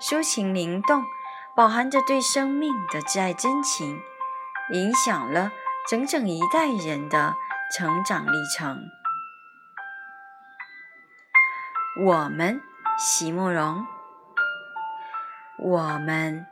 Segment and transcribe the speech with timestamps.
[0.00, 1.04] 抒情灵动，
[1.54, 4.00] 饱含着对生命的挚爱真情，
[4.72, 5.52] 影响了
[5.88, 7.36] 整整一代人的
[7.76, 8.88] 成长历程。
[12.02, 12.62] 我们，
[12.96, 13.86] 席慕容，
[15.58, 16.46] 我们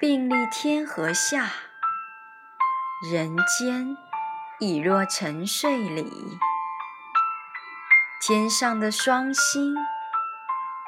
[0.00, 1.46] 并立天河下，
[3.12, 3.96] 人间
[4.58, 6.40] 已若沉睡里，
[8.20, 9.76] 天上的双星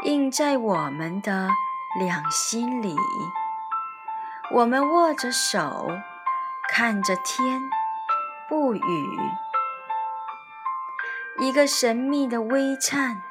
[0.03, 1.49] 映在我们的。
[1.99, 2.97] 两心里，
[4.51, 5.91] 我们握着手，
[6.71, 7.61] 看着天，
[8.49, 9.21] 不语。
[11.39, 13.23] 一个神秘的微颤，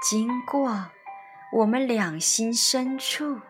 [0.00, 0.86] 经过
[1.52, 3.40] 我们两心深处。